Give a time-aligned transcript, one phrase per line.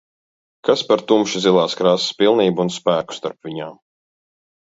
[0.67, 3.77] Kas par tumši zilās krāsas pilnību un spēku starp viņām.